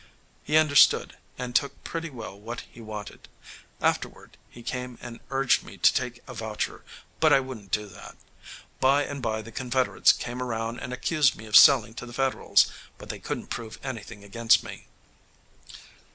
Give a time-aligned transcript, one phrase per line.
[0.41, 3.29] He understood, and took pretty well what he wanted.
[3.79, 6.83] Afterward he came and urged me to take a voucher,
[7.19, 8.17] but I wouldn't do that.
[8.79, 12.65] By and by the Confederates came around and accused me of selling to the Federals,
[12.97, 14.87] but they couldn't prove anything against me."